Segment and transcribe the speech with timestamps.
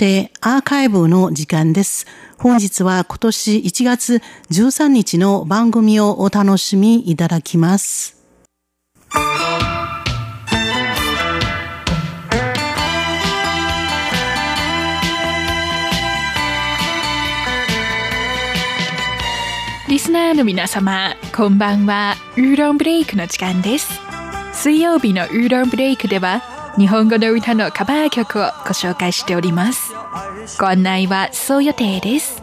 [0.00, 2.06] てアーカイブの時間です。
[2.38, 8.16] 本日は今年1月13日の番組をお楽しみいただきます。
[19.86, 22.14] リスナーの皆様、こんばんは。
[22.38, 24.00] ウーロンブレイクの時間です。
[24.54, 26.42] 水曜日のウーロンブレイクでは、
[26.78, 29.89] 日本語の歌のカバー曲をご紹介しております。
[30.58, 32.42] ご案内はそう予定です。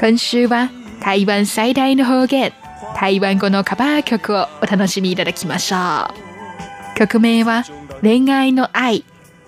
[0.00, 0.70] 今週は
[1.00, 2.52] 台湾最大の方言、
[2.96, 6.98] 台湾語のカバー曲をお楽しみいただきましょう。
[6.98, 7.64] 曲名は
[8.00, 9.04] 恋愛の愛、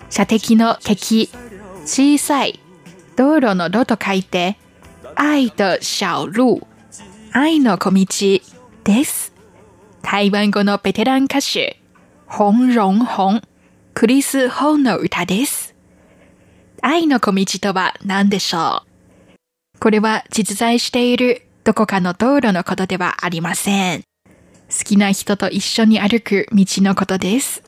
[0.09, 1.29] 射的の敵、
[1.85, 2.59] 小さい、
[3.15, 4.57] 道路の路と書いて、
[5.15, 6.65] 愛と小路、
[7.31, 8.05] 愛の小道
[8.83, 9.33] です。
[10.01, 11.81] 台湾語のベテラン歌手、
[12.27, 13.41] 本荣本、
[13.93, 15.64] クリス・ホンの歌です。
[16.81, 24.03] 愛の小道とは何でしょうこれは実在しているどこかの道路のことではありません。
[24.69, 27.63] 好きな人と一緒に歩く道のことです。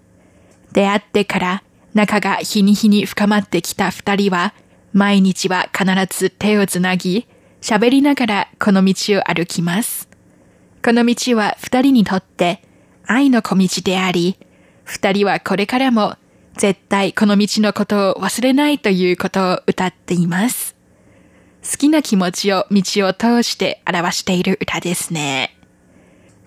[0.72, 4.54] 出会ってから仲が日に日に深まってきた二人は、
[4.94, 7.28] 毎日は必ず手をつなぎ、
[7.62, 10.08] 喋りながらこの道を歩きます。
[10.84, 12.62] この道は二人にとって
[13.08, 14.38] 愛の小道であり、
[14.84, 16.16] 二人はこれからも
[16.58, 20.76] 絶対この道のことを忘れないということを歌っています。
[21.64, 25.56] 好きな気持ちを道を通して表している歌ですね。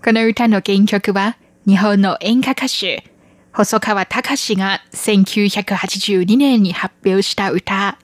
[0.04, 3.04] この歌の原曲は日本の演歌歌手、
[3.52, 7.96] 細川隆が1982年に発表した歌、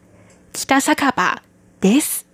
[0.52, 1.42] 北酒場
[1.80, 2.26] です。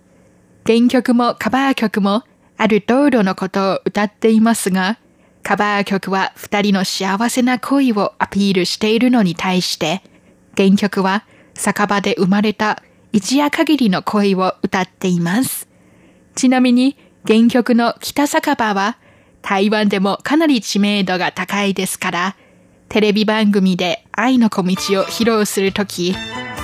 [0.67, 2.23] 原曲もカバー曲も
[2.57, 4.99] ある道路のことを歌っていますが、
[5.43, 10.01] カバー曲は二人の幸せな恋をアピールしているのに対して、
[10.55, 15.67] 原曲は酒場で生まれた一夜限りの恋を歌っています。
[16.35, 18.97] ちなみに原曲の北酒場は
[19.41, 22.35] 台湾でもかなり知名度が高いですから、
[22.87, 24.73] テレビ番組で愛の小道を
[25.05, 26.15] 披露するとき、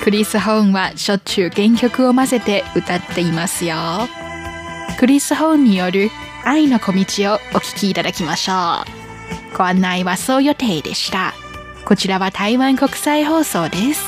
[0.03, 3.75] クリス・ホーンはしょっちゅう原曲を混ぜて歌っていますよ。
[4.97, 6.09] クリス・ホーンによる
[6.43, 8.53] 愛の小道をお聴きいただきましょ
[9.53, 9.57] う。
[9.57, 11.33] ご案内はそう予定でした。
[11.85, 14.03] こちらは台湾国際放送です。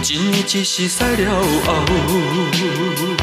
[0.00, 3.13] 一日是赛了后。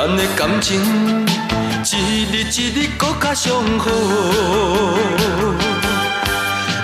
[0.00, 0.80] 咱的感情
[1.84, 3.84] 一日一日搁较上好，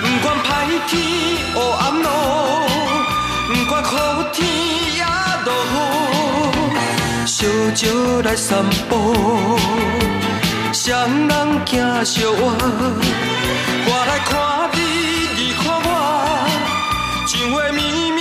[0.02, 0.46] 不管歹
[0.86, 0.92] 天
[1.54, 2.08] 黑暗路，
[3.48, 3.94] 不管雨
[4.34, 4.36] 天
[4.96, 5.02] 也
[5.46, 5.74] 落雨，
[7.24, 7.36] 小
[7.74, 7.88] 少
[8.22, 8.92] 来散步，
[10.74, 11.30] 双人
[11.64, 12.52] 行小我，
[13.86, 14.78] 我来看你，
[15.40, 15.88] 你看我，
[17.26, 17.80] 情话绵
[18.12, 18.20] 绵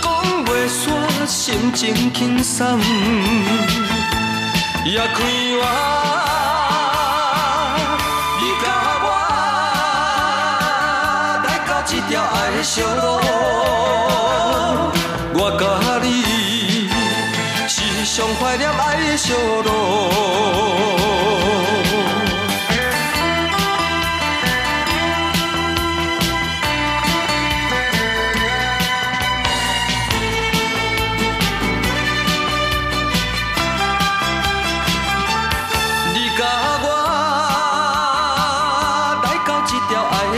[0.00, 0.10] 讲
[0.46, 0.80] 袂煞，
[1.26, 2.80] 心情轻松。
[4.84, 5.62] 也开我，
[8.40, 8.64] 你甲
[9.04, 9.06] 我
[11.46, 13.20] 来到这条爱的小路，
[15.34, 15.62] 我甲
[16.02, 16.06] 你
[17.68, 20.61] 是上怀念爱的小路。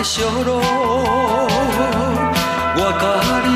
[0.05, 0.61] 小路，
[2.77, 3.03] 我甲
[3.49, 3.51] 你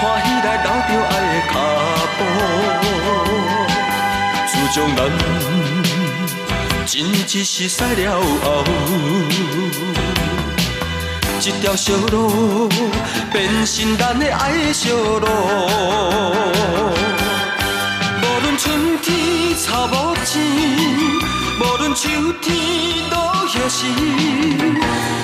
[0.00, 1.54] 欢喜来留着爱的脚
[2.16, 2.18] 步，
[4.46, 4.98] 自从咱
[6.86, 7.98] 真一时驶了
[8.44, 8.46] 后，
[11.40, 12.68] 这条小路
[13.32, 13.34] 变
[13.66, 15.26] 成咱的爱的小路，
[23.68, 23.86] 时，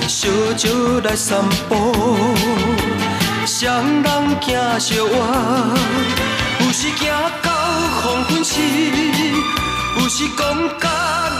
[0.07, 1.93] 小酒来散步，
[3.45, 5.11] 双人行相话，
[6.59, 7.07] 有时行
[7.41, 7.51] 到
[8.01, 8.59] 黄昏时，
[9.97, 10.41] 有时讲
[10.79, 10.89] 到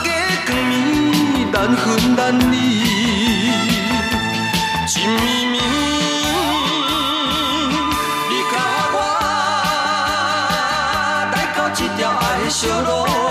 [0.05, 0.07] 月
[0.47, 2.21] 光暝，难分难
[2.51, 2.53] 离。
[12.49, 13.22] 小路。